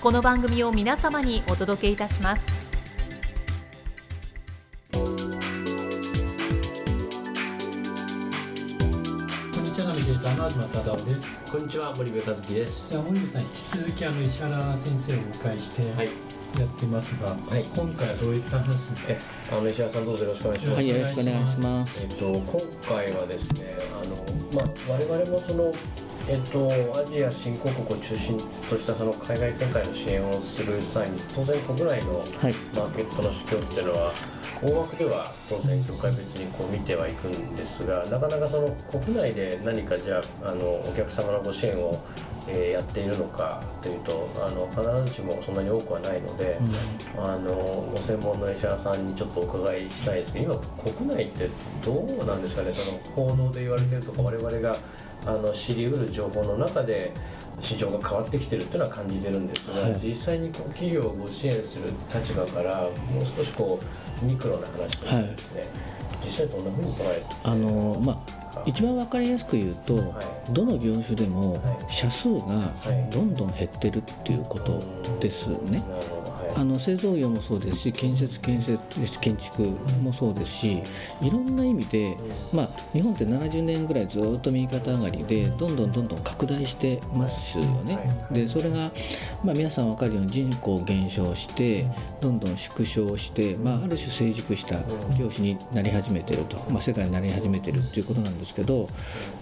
[0.00, 2.42] この番組を皆様にお届けいたします
[4.90, 5.02] こん
[9.62, 12.88] にちはナビゲーターの東忠夫ですこんにちは森部和樹です。
[12.90, 16.08] じゃあ森部さん引き続きあの石原先生をお迎えしてはい。
[16.58, 19.16] やってますが、はい今回はどういった話え、
[19.52, 20.76] あの石原さんどうぞよろしくお願いします。
[20.76, 22.02] はい、よろしくお願いします。
[22.02, 22.44] えっと今
[22.88, 24.16] 回はですね、あの
[24.52, 25.72] まあ我々もその
[26.28, 26.68] えっと
[26.98, 34.12] アジア新興国を中心としたその海外展開の支援をする際に当然国内のはい、マーケットの市況っていうのは
[34.62, 41.98] 大枠では当然業界別にこう見てはいくんですがなかなかその国内で何かじゃああのお客様のご支援を、
[42.46, 46.58] えーやっているのかというとあの必ずしもそんなに多くはないので、
[47.18, 47.52] あの
[47.92, 51.50] ご専門の石原さんにちょっとお伺いしたいんですけど今国内って
[51.84, 52.72] どうなんですかね？
[52.72, 52.98] その
[53.28, 54.76] 報道で言われてるとか我々が
[55.26, 57.12] あの知りうる情報の中で
[57.60, 60.00] 市場が変わってきてるっていうのは感じてるんですが、はい。
[60.02, 62.90] 実際にこう企業をご支援する立場からもう
[63.36, 63.80] 少しこ
[64.22, 65.64] うミクロな話としてですね、
[66.24, 70.02] 実際どんなふうに捉えてあのまあ一番わかりやすく言うと、は
[70.48, 70.52] い。
[70.52, 71.62] どの業種でもはい。
[71.92, 72.72] 社数が
[73.10, 74.82] どんどん減ってるっていうこと
[75.20, 75.78] ですね。
[75.78, 76.19] はい
[76.56, 78.78] あの製造業もそうですし建設建設
[79.20, 79.62] 建築
[80.02, 80.82] もそうですし
[81.22, 82.16] いろんな意味で、
[82.52, 87.94] まあ、日本って70年ぐらいずっと右肩上がりでどんどんどんどん拡大してますよね。
[87.94, 88.90] はいでそれが、
[89.44, 91.86] まあ、皆さん分かるように人口減少して
[92.20, 94.76] どんどん縮小して、まあ、ある種成熟した
[95.18, 98.88] 業種になり始めてると、まあ、世界になり始めてるっていうことなんですけど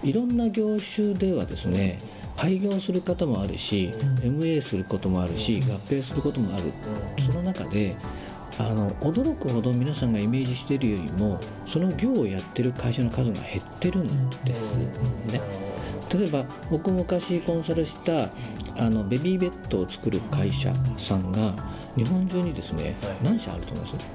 [0.03, 1.99] いろんな業種ではですね
[2.39, 3.91] 廃業する方もあるし
[4.21, 6.71] MA することもあるし合併することもある。
[7.21, 7.97] その中で
[8.57, 14.89] あの驚くほど皆さんがイメージしているよりもその業をやってる会社の数が減ってるんですね。
[16.13, 18.29] 例えば僕昔コンサルした
[18.77, 21.53] あのベビーベッドを作る会社さんが
[21.97, 23.17] 日本中にですね、はい。
[23.21, 24.05] 何社あると思います？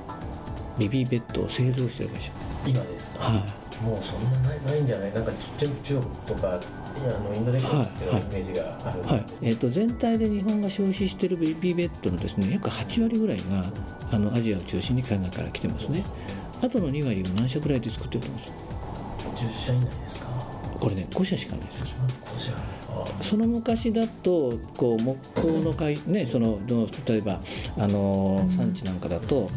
[0.78, 2.32] ベビーベッドを製造してる会社。
[2.66, 5.12] 今ですか、はいもうそんなないないんじゃない？
[5.12, 8.22] なんか全部中国とかあのインドネシアっていうのはい。
[8.22, 9.24] イメージがあるんで、はい。
[9.42, 13.64] えー、と全体で日本が消費しているベビーベッドのですね約8割ぐらいが
[14.12, 16.04] あのアジアを中心に海外から来てますね。
[16.62, 18.52] あとの2割は何社ぐらいで作ってると思います
[19.44, 20.26] ？10社以内ですか？
[20.80, 21.82] これね5社しかないです。
[21.82, 22.52] 5社。
[22.52, 22.83] あ
[23.22, 26.58] その昔だとこう木工の会、ね、その
[27.06, 27.40] 例えば
[27.78, 29.50] あの産地なんかだと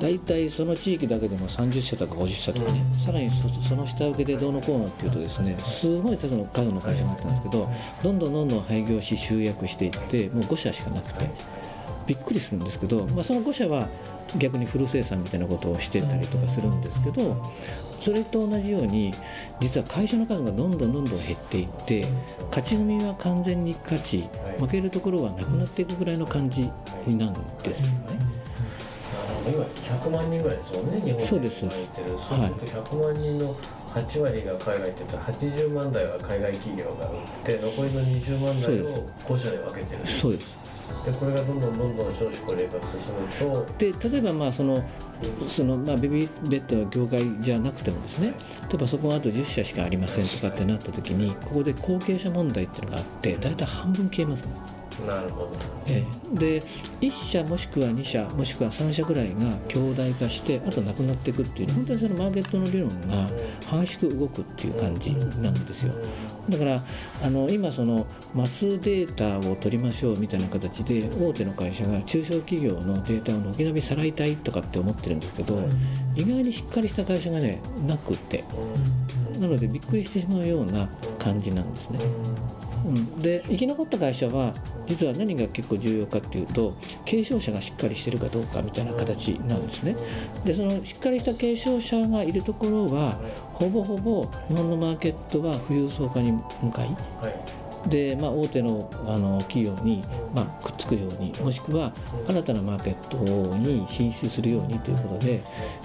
[0.00, 7.68] 大体その地域だけでも30社とか50社とかね、さらにそその下請けでどうのこうのっていうとですねすごい数の数の会社があったんですけど
[8.02, 11.28] どんどんどんどん廃業し集約していってもう5社しかなくて
[12.06, 13.88] びっくりするんですけど、まあ、その5社は
[14.38, 17.44] 逆にフル生産みたいなことをしてたりとかするんですけど
[18.00, 19.12] それと同じように
[19.60, 22.06] 実は会社の数がどんどんどんどん減っていって
[22.48, 24.24] 勝ち組は完全に勝ち
[24.58, 26.70] 負けるところはなくなっていくぐらいの感じ
[27.06, 28.40] なんですよね。
[29.46, 31.60] 今100万人ぐらいですもんね日本でそうです。
[31.60, 32.08] 言われてる。
[32.08, 33.54] そうすると100万人の
[33.90, 40.06] 8割が海外って言ったら80万台は海外企業が売って残りの20万台を5社で分けてる。
[40.06, 40.69] そうです
[41.04, 43.00] でこれがどんどんどんどん少子高齢化が進
[43.50, 44.84] むとで例えばまあその
[45.48, 48.34] そのまあベビーベッドの業界じゃなくてもですね
[48.68, 54.79] 例えばそこがあと10社しかありませんとかってなった時にここで後継者問題っていうのがあって大体半分消えますもん。
[55.06, 55.52] なるほど。
[55.86, 56.04] え
[56.34, 56.38] え。
[56.38, 56.62] で
[57.00, 59.34] 1社もしくは2社もしくは3社ぐらいが
[59.68, 63.28] 強大化してあとなくなっていくっていう本当にそのマーケットの理論が
[63.82, 65.94] 激しく動くっていう感じなんですよ。
[66.48, 66.82] だから
[67.22, 75.58] あの今そのマスデータを取りましょうみたいな形で大手の会社が中小企業のデータを軒並みさらいたいとかって思ってるんですけど
[76.16, 78.44] 意外にしっかりした会社がねなくって。
[79.40, 80.86] なのでびっくりしてしまうような
[81.18, 81.98] 感じなんですね。
[82.84, 84.54] うん、で生き残った会社は
[84.86, 86.74] 実は何が結構重要かっていうと
[87.04, 89.96] 継承者がしっかりしてるかどうかみたいな形なんですね。
[90.44, 93.18] でそのしっかりした継承者がいるところは
[93.52, 96.32] ほぼほぼ日本のマーケットは富裕層化に
[96.62, 96.86] 向かい。
[97.20, 97.60] はい。
[97.88, 100.04] で、まあ、大手のあの企業に、
[100.34, 101.92] まあ、くっつくようにもしくは
[102.28, 103.16] 新たなマーケット
[103.56, 105.42] に進出するようにということで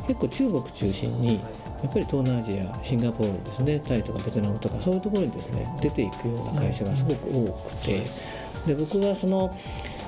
[0.08, 1.40] 結構中国中心に
[1.84, 8.04] やっぱり東南アジアシンガポールですねタイとかベトナムとかそういうところにですね出ていくような会社がすごく多くて
[8.68, 9.56] で僕はその、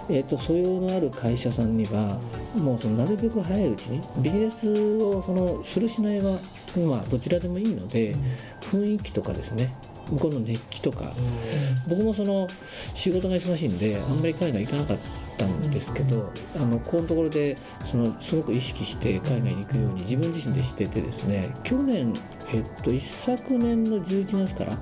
[0.09, 2.19] えー、と素養のある会社さんには
[2.55, 6.39] もうそのなるべく早いうちにビジネスをそのするしないは、
[6.77, 8.15] まあ、どちらでもいいので
[8.61, 9.73] 雰囲気とかですね
[10.09, 11.11] 向こうの熱気とか
[11.87, 12.47] 僕もその
[12.95, 22.13] 仕事が忙しいんであんまり海外行かなかったんですけどあのここのところでそのすごく意識して海外に行くように自分自身でしててですね去年、
[22.51, 24.77] えっと、一昨年の11月から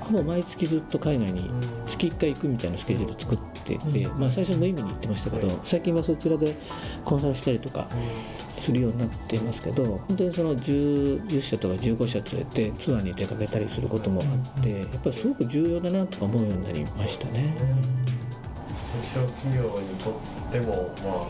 [0.00, 1.50] ほぼ毎月ずっと海外に
[1.86, 6.56] 月1回行くみたいなスケジュール作ってて、まあ、最初無意味に行ってましたけど最近はそちらで
[7.04, 7.86] コンサルしたりとか
[8.52, 18.19] するようになっていますけど本当にその 10, 10社とか15社連れてツアーに出かけたりすることもあってやっぱりすごく重要だなとか思うようになりましたね。
[18.90, 21.26] 中小企業にとっても、ま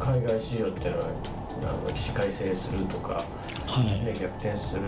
[0.00, 1.08] あ、海外市場っていうのは
[1.62, 3.24] あの起死回生するとか、
[3.66, 4.04] はい。
[4.04, 4.82] ね、逆転する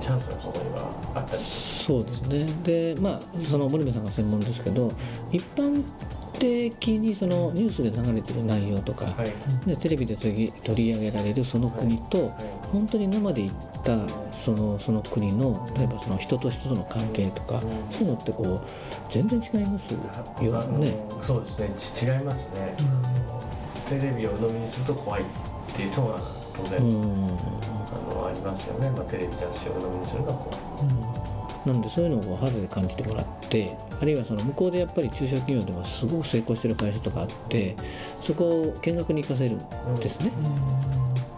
[0.00, 2.46] チャンスがそこにはあったりそうですね。
[2.64, 4.92] でまあその森部さんが専門ですけど
[5.32, 5.82] 一般
[6.38, 9.68] 的にそのニュースで流れてる内容とか、はい。
[9.68, 12.32] ね、テレビで取り取り上げられるその国と、
[12.72, 13.98] 本当に生で行った
[14.32, 17.60] そのその国の例えばその人と人との関係とか、
[17.90, 18.60] そういうのってこう
[19.08, 19.92] 全然違います？
[19.92, 20.94] よね。
[21.22, 21.70] そうですね。
[21.76, 22.74] ち違いますね、
[23.88, 25.24] テレビを鵜呑みにすると怖いっ
[25.74, 26.20] ていうのは
[26.56, 27.38] 当然、うん。
[27.94, 30.58] あのありますよね、まあ、テレビ雑誌を鵜呑みにするのは怖い。
[31.64, 37.74] なんでそういうのを肌で感じてもらってあるいはその向こうでやっぱり中小企業でもすごく成功してる会社とかあって
[38.20, 40.30] そこを見学に行かせるんですね、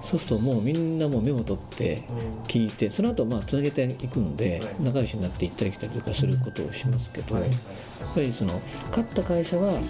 [0.07, 2.03] そうするともうみんなもうメモ取って
[2.47, 4.77] 聞いてその後まあつなげていくんではい。
[4.81, 7.45] 仲良しになって行ったり来たりとかすることをしますけど、はい。
[7.45, 7.51] やっ
[8.15, 8.61] ぱりその
[8.91, 9.81] 勝った会社は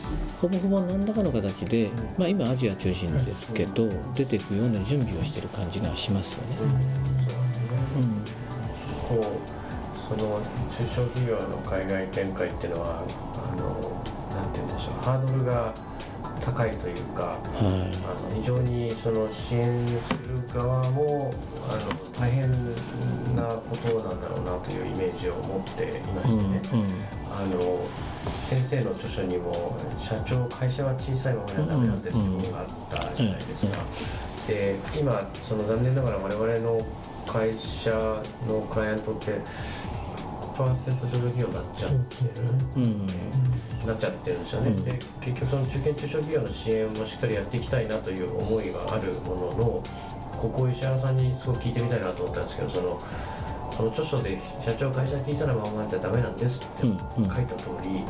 [0.41, 6.57] ほぼほぼ何らかの形で、まあ、今アジア中心ですけど出ていくような準備をしてる感じがしますよね。
[6.61, 6.65] う
[9.15, 9.21] ん。
[9.21, 9.57] こう
[10.09, 13.05] その中小企業の海外展開っていうのは
[13.53, 14.03] あの
[14.35, 15.05] なんて言うんでしょう。
[15.05, 15.75] ハードルが
[16.45, 17.43] 高いというかはい。
[18.05, 21.33] あの非常にその支援する側も
[21.69, 22.51] あの大変
[23.35, 26.85] なことなんだろうなというイメージを持っていまうんしてね、
[27.31, 27.81] あの
[28.49, 33.79] 先生の著書にも社長会社は小さいままではダメなんですっていうのがあったじゃないですか。
[34.47, 36.81] で今その残念ながら我々の
[37.27, 37.91] 会社
[38.49, 39.41] のクライアントって
[40.57, 40.75] 100%上場
[41.11, 42.47] 企業になっちゃってる。
[42.77, 43.07] うんうん
[43.85, 44.85] なっちゃってるんですよね、うん。
[44.85, 49.83] で結局その中堅中小企業の支援もしっかりやっていきたいなという思いはあるものの
[50.39, 53.01] ここを石原さんにすごく聞いてみたいなと思ったんですけどその
[53.77, 57.25] その著書で「社長会社小さなままじゃダメなんです」って書いうん。
[57.25, 57.29] うん。
[57.29, 58.05] た通り、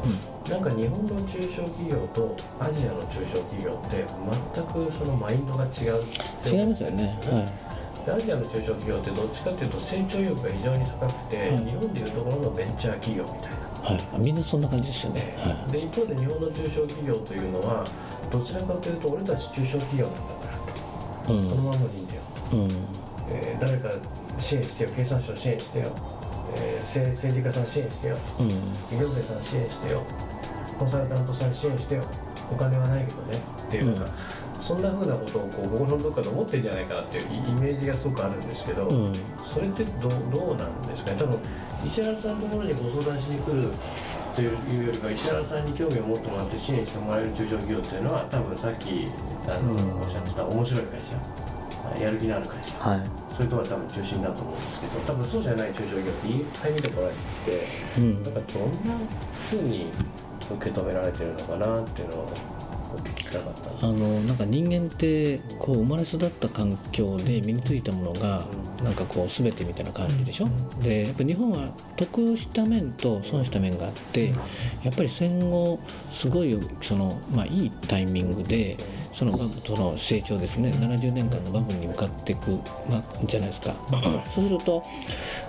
[0.49, 4.05] なんか日本の中小企業とアジアの中小企業って
[4.55, 6.05] 全くそのマインドが違うっ
[6.45, 7.19] て違いますよね。
[7.25, 8.07] はい。
[8.07, 11.67] でアジアの中小企業ってどっちかっていうと成長意欲が非常に高くて、うん。
[11.67, 13.56] 日本でいうところのベンチャー企業みたいな。
[13.87, 15.35] はい、みんなそんな感じですよね。
[15.39, 17.85] はで一方で日本の中小企業というのは
[18.31, 21.51] どちらかというと俺たち中小企業なんだからと、い、うん。
[21.51, 22.23] このままでいいんだよ、
[22.53, 22.71] うん。
[23.31, 23.91] えー誰か
[24.39, 25.93] 支援してよ経産省支援してよ、
[26.57, 28.17] えー政政治家さん支援してよ。
[28.41, 28.49] うん。
[28.99, 30.03] 行政さん支援してよ。
[30.79, 32.03] コンサルタントさん支援してよ。
[32.53, 33.39] お金はないけどね。
[33.67, 34.07] っていうのが、
[34.61, 39.13] そんなふうなことをこう心のどっかで思ってるんじゃないかなっていうイメージがすごくあるんですけど、うん。
[39.45, 41.17] それってどうどうなんですかね。
[41.19, 41.39] 多分
[41.85, 43.71] 石原さんのところにご相談しに来る
[44.35, 44.47] とい
[44.83, 49.09] うよりか石原さんに興味を持ってもらって支援してもらえる中小企業っていうのは多分さっき
[49.49, 50.01] あの、うん。
[50.03, 53.01] おっしゃってた面白い会社やる気のある会社はい。
[53.37, 57.21] そういうところが多分中心だと思うんですけど多分そうじゃない中小企業っていっぱい見てこられて
[57.99, 58.23] うん。
[58.23, 58.97] なんかどんな
[59.51, 59.87] ふうに
[60.51, 62.29] 受け止められてるのかなっていうのを
[63.83, 68.45] あのなんか人間ってこう生まれ育った環境で身についたものが
[68.83, 70.49] なんかこう全てみたいな感じでしょ？
[70.83, 74.29] でやっぱ日本は得した面と損した面があって
[74.83, 75.79] やっぱり戦後
[76.11, 78.77] すごいその、まあ、いいタイミングで
[79.13, 80.71] そのバブその成長ですね。
[80.73, 82.51] 70年間のバブルに向かっていく、
[82.91, 83.75] まあ、じゃないですか。
[84.35, 84.83] そうすると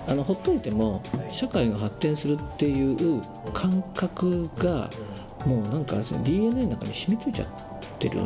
[0.06, 4.88] あのほっといても社会が発展するっていう感覚が
[5.46, 7.48] もうなんか DNA の中に染みついちゃっ
[7.98, 8.20] てる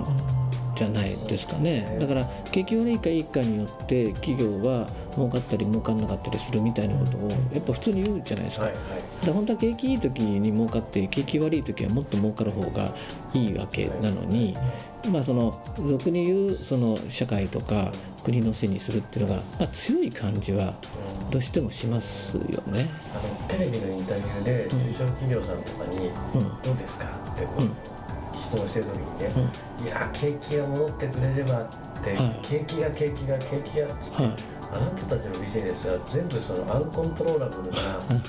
[0.77, 1.97] じゃないですかね。
[2.01, 8.65] だから景気悪いかいいかによって企業は儲かったり儲かんなかったりするみたいなことをやっぱ普通に言うじゃないですか。
[8.65, 8.83] はいはい
[9.25, 12.93] で本当は景気いい時に儲かって景気悪い時はもっと儲かる方が
[13.35, 14.57] いいわけなのに、
[15.13, 17.93] まあその俗に言うその社会とか
[18.25, 20.75] 国のせいにするっていうのが、まあ、強い感じは
[21.31, 22.89] どうしてもしますよね。
[23.15, 27.71] あのテレビのインタビューで中小企業さんとかにうん「どうですか?」ってうん
[28.53, 29.51] 質問してる時にね
[29.83, 31.67] 「いや景気が戻ってくれれば」っ
[32.05, 34.35] てはい「景気が景気が景気が」っつってはい。
[34.73, 37.77] あなたたちのビジネスは全部そのアンコントローラブルな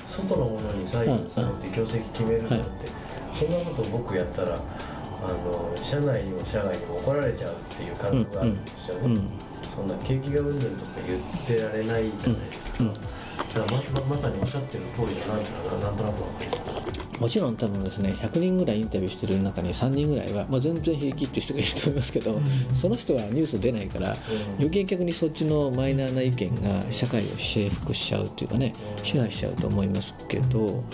[0.06, 2.88] 外のものに左右されて業績決めるのって
[3.32, 9.00] そんなこと僕やったらあの社内にも社外にも怒られちゃうっていう感覚があるんですよね。
[9.06, 9.30] うん。
[9.74, 12.84] そんな景気がうんぬんとか言ってられないじゃないですか。
[12.84, 12.92] うん。
[12.92, 13.08] だか
[13.54, 16.83] らまままさにおっしゃってる通りだなっていうのはなんとなくわかります。
[17.20, 22.40] もちろん多分ですね100人ぐらいインタビューしてる中に3人ぐらいは、まあ、全然平気って人がいると思いますけど、
[22.74, 24.16] その人はニュース出ないから
[24.58, 30.84] 余計逆にそっちのマイナーな意見が社会を征服しちゃうっていうかね支配しちゃうと思いますけど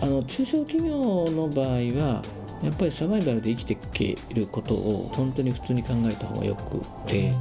[0.00, 2.22] あの中小企業の場合は
[2.62, 7.32] やっぱりサバイバルで生きていけることを本当に普通に考えた方がよくてや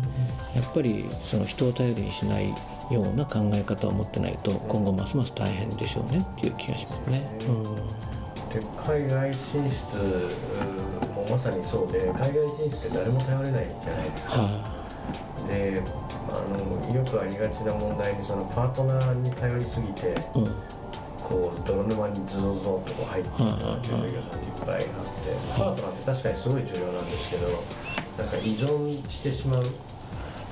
[0.62, 2.54] っぱりその人を頼りにしない
[2.92, 7.22] ような考え方を持ってないと今後ますます大変でしょうねっていう気がしますね。
[7.48, 7.64] うん
[8.56, 9.98] で海外進出
[11.14, 14.38] もまさにそうで海外進出って誰も頼れないじゃないですか。
[14.38, 14.76] は
[15.48, 15.82] で
[16.30, 20.56] あのよくありがちな問題にそのパートナーに頼りすぎていうん
[21.22, 24.90] こう泥沼にズドズドっとこう入っていくような従業員さんっていっぱいあって
[25.58, 27.48] パートナーって確かにすごい重要なんですけど
[28.18, 29.66] なんか依存してしまう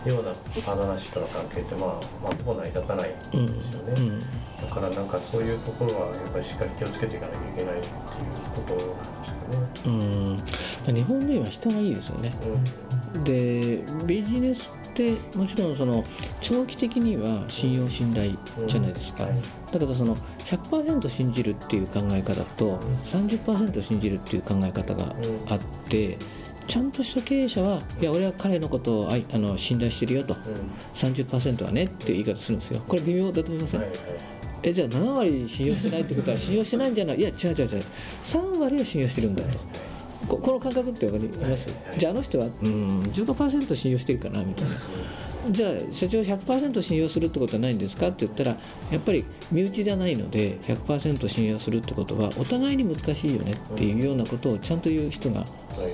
[0.09, 1.89] ようなパートナーシップの関係ってまあ
[2.23, 3.93] まあほぼ成り立たないんですよね。
[3.97, 4.19] うん
[4.63, 7.93] だからなんかそういうところはやっぱりしっかり気をつけていかなきゃいけないっていう
[8.55, 10.43] ことなんですよね。
[10.87, 12.33] うん日本人は人がいいですよね。
[13.25, 16.03] でビジネスってもちろんその
[16.41, 18.31] 長期的には信用信頼
[18.67, 19.41] じゃないですか、うんはい
[19.73, 25.15] だけどその100%信じるっていう考え方と30%信じるっていう考え方が
[25.49, 26.19] あって
[26.67, 30.33] ちゃんとした経営者はいや俺は彼のことをあいあの信頼してるよと。
[30.33, 30.41] うん。
[30.93, 32.81] 30%はねっていう言い方するんですよ。
[32.87, 33.99] これ微妙だと思いません、はいはい
[34.65, 37.19] えじゃあ7割信用してないってことは信用してないんじゃない？
[37.19, 37.83] いや違う違う違う。
[38.23, 39.49] 3割は信用してるんだと。
[40.29, 41.67] ここの感覚って分かります？
[41.97, 44.71] じゃああの人はうん15%信用してるかなみたいな。
[45.51, 48.07] じゃあ社長100%信用するってことはないんですか？
[48.07, 48.51] って言ったら
[48.89, 55.45] やっぱり身内じゃないので100%信用するってことはお互いに難しいよねっていうようなことをちゃんと言う人が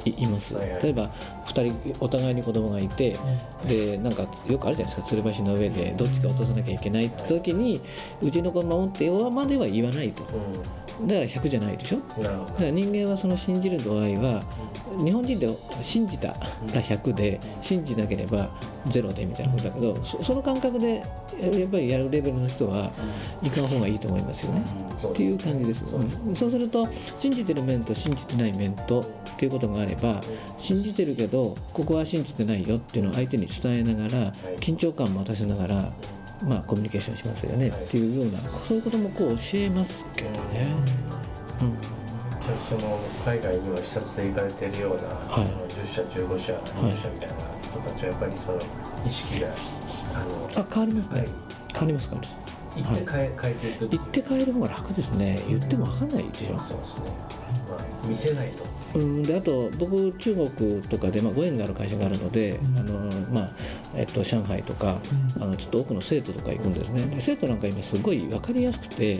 [0.06, 0.24] い。
[0.24, 0.56] います。
[0.56, 1.10] 例えば
[1.46, 3.18] 2人お互いに子供がいて
[3.68, 7.82] でなんかよくあるじゃないですか吊る橋の上でどっちか落とさなきゃいけないって時に
[8.22, 10.24] うちの子守ってよまでは言わないと。
[11.02, 12.22] だから100じゃないでしょ？
[12.22, 14.44] だから人間はその信じる度合いは
[15.02, 15.48] 日本人で
[15.82, 16.36] 信じたら
[16.74, 18.50] 100で信じなければ
[18.86, 20.96] 0でみたいなことだけどそその感覚で
[21.40, 22.92] やっぱりやるレベルの人は
[23.42, 24.62] いかん方がいいと思いますよね。
[25.08, 26.36] っていう感じです、うん。
[26.36, 26.86] そうすると
[27.18, 29.06] 信じてる面と信じてない面とっ
[29.38, 30.22] ていうことがあれば
[30.60, 35.92] 信じてるけどここは信じてないよっていうのを相手に伝えながら緊張感も渡しながら
[36.44, 37.68] まあコミュニケーションしますよね。
[37.70, 40.68] っていうようなそういうこともこう教えますけどね。
[41.62, 41.78] うん。
[41.82, 45.46] じゃあその海外には視察で行かれているような、はい。
[45.46, 48.60] あの10社15社20社みたいな人たちはやっぱりその
[49.06, 49.48] 意識が
[50.16, 51.30] あのあ変わりますね、はい。
[51.74, 53.90] 変わりますか行って変え,、変えていくっていう。
[53.90, 55.44] 言って変える方が楽ですね。
[55.48, 56.60] 言っても分かんないでしょ。
[56.60, 57.39] そうですね、まあ、
[58.08, 58.66] 見せないと。
[58.96, 63.52] うん、であと僕中国とかで、まあ、ご縁がある会社があるので、あのまあ
[63.96, 64.98] えっと、上海とか、
[65.40, 67.04] あのちょっと多くの生徒とか行くんですね。
[67.04, 69.20] で生徒なんか今すごい分かりやすくて、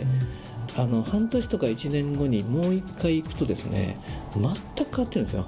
[0.76, 3.96] あの半年とか1年後にもう1回行くとですね
[4.34, 5.46] 全く変わってるんですよ。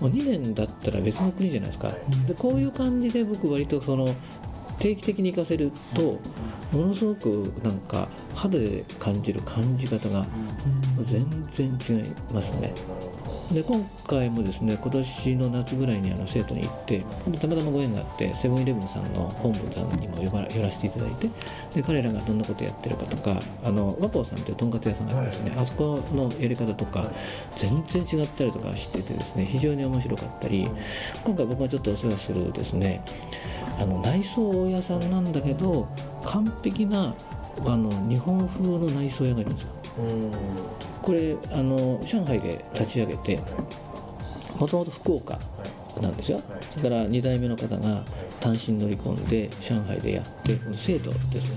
[0.00, 1.90] もう2年だったら別の国じゃないですか。
[2.26, 4.08] でこういう感じで僕割とその
[4.80, 6.18] 定期的に行かせると
[6.72, 10.26] ものすごくなんか肌で感じる感じ方が
[11.02, 11.66] 全然
[11.98, 12.72] 違いますね。
[13.52, 17.00] で今回もですね今年の夏ぐらいにあの生徒に行って
[17.40, 21.28] たまたまご縁があってセブンイレブンさんの本部さんにも呼ば寄らせていただいて
[21.74, 27.10] で彼らがどんなことやってるかとかあの和光さんというとんかつ屋さんがあるんですね、あそこのやり方とか
[27.56, 30.68] 全然違ったりとかしててですね非常に面白かったり
[31.24, 33.02] 今回僕がちょっとお世話するですね
[33.80, 35.88] あの内装屋さんなんだけど
[36.24, 37.14] 完璧な
[37.66, 39.79] あの日本風の内装屋がいるんですよ。
[39.98, 40.32] うん。
[41.02, 43.40] これあの上海で立ち上げて
[44.58, 45.38] もともと福岡
[46.00, 46.40] なんですよ。
[46.76, 48.04] それから2代目の方が
[48.40, 51.56] 単身乗り込んで上海でやってこの生徒ですよ。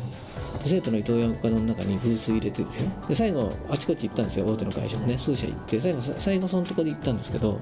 [0.63, 2.89] で生徒の伊藤洋華堂の中にブース入れてですよ。
[3.07, 4.45] で最後あちこち行ったんですよ。
[4.45, 5.81] 大手の会社もね数社行って。
[5.81, 7.59] 最後最後そのところで行ったんですけど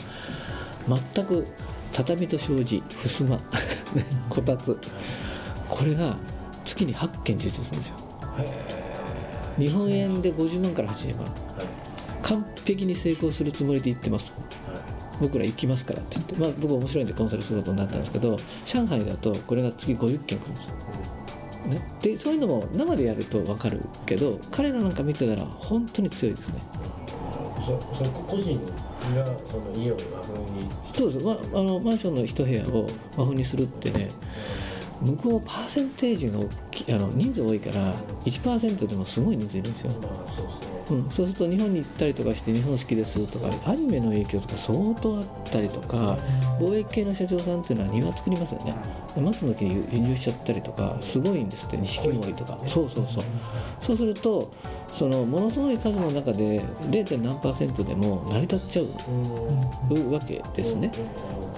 [1.16, 1.46] 全く
[1.94, 3.40] 畳と障子襖
[4.30, 4.78] こたつ。
[5.70, 6.18] これが
[6.66, 7.96] 月に8件受注するんですよ。
[8.40, 8.91] へ
[9.58, 11.26] 日本円で50万から80万。
[11.26, 11.68] ーはい。
[12.24, 14.34] 完璧に成功するつもりで行ってます。
[14.68, 15.02] はい。
[15.22, 20.72] 僕ら行きますからって言って、まあ、僕面白いんでコンサルすることになったんですけど上海だとこれが月50件来るんですよ、
[21.68, 26.62] ね、でそういうのも生でやると分かるけど彼らなんか見てたら本当に強いですね。
[27.62, 28.60] そそこ個人
[29.16, 30.68] がその家を和風に。
[30.96, 34.10] そうです、ま、あのマンションの一部屋を和風にするってね
[35.02, 39.92] 向こうパーセンテージが大きいあの人数多いから1%でもすごい人数いるんですよ、
[40.92, 46.18] うん、そうすると日本に行ったりとかして日本好きですとかアニメの影響とか相当あったりとか
[46.60, 48.76] 貿易系の社長さんっていうのは庭作りますよね。
[49.16, 52.58] で松の木に輸入しちゃったりとかすごいんですって錦鯉とか。
[52.68, 53.24] そうそうそう。
[53.82, 54.52] そうすると
[54.94, 57.18] そのものすごい数の中で 0.
[57.22, 60.92] 何パーセントでも成り立っちゃうわけですね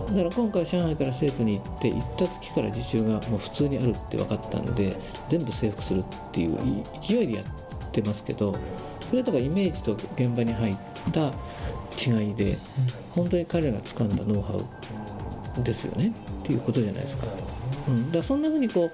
[0.10, 4.96] だから今回上海から生徒に行って行った月から受注がもう普通にあるって分かったんで
[5.30, 6.58] 全部征服するっていう
[7.02, 8.56] 勢いでやってますけど
[9.10, 10.76] それとかイメージと現場に入っ
[11.12, 11.32] た
[11.96, 12.58] 違いで
[13.12, 17.28] 本当に彼らが掴んだノウハウですよねっていうことじゃないですか。
[17.88, 18.92] うん、だからそんなふうにこ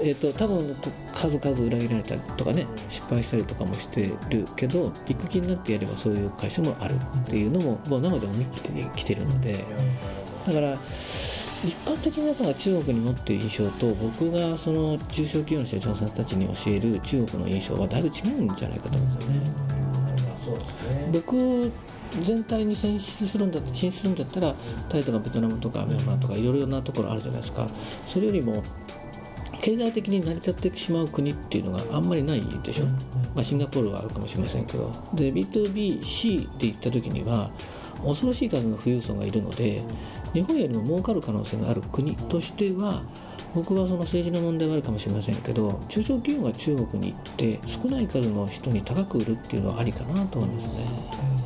[0.00, 0.76] う、えー、と多分
[1.12, 9.64] 数々裏切られたりとかね失敗したりとかもしてるけど行く気になってやればそういう会社もあるっていうのももう生で思い切ってきてるので
[10.46, 10.76] だから
[11.64, 19.40] 一般的な人が中国に持っている印象と僕がその中小企業の社長さんたちに教える中国の印象はだいぶ違うんじゃないかと思うんですよね。
[20.28, 21.08] まあそうですね。
[21.10, 21.72] 僕
[22.22, 24.54] 全体に進出するんだ進出するんだったら
[24.88, 27.68] タイとかベトナムとかミャンマーとかいろいろなところあるじゃないですか。
[28.06, 28.62] それよりも
[29.60, 32.84] 経済的に成り立ってしまう国っていうのがあんまりないでしょ、
[33.34, 34.92] まあ、シンガポールはあるかもしれませんけど。
[35.14, 37.50] で B2BC で行った時には
[38.04, 39.82] 恐ろしい数の富裕層がいるので
[40.34, 43.02] 日本よりも儲かる可能性がある国としては
[43.54, 50.74] 僕はその政治の問題はあるかもしれませんけど中小企業が中国に行って少ない数の人に高く売るっていうのはありかなと思いますね。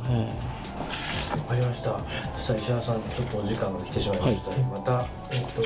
[0.03, 0.58] はい
[1.39, 1.99] わかりました。
[2.35, 5.61] そしたら石原さんちょっとお時間が来てしまいました、ねまた、えっと、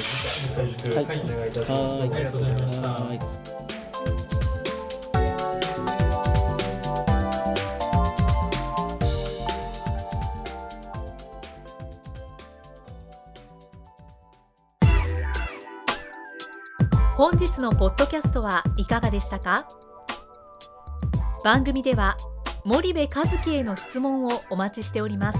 [0.65, 1.21] 次回はい。
[1.21, 2.01] お願いいたします、はい。
[2.01, 2.87] ありがとうございました。
[2.87, 3.19] はい。
[17.15, 19.67] 本日のポッドキャストはいかがでしたか？
[21.43, 22.17] 番組では
[22.65, 23.09] 森部一
[23.43, 25.39] 樹への質問をお待ちしております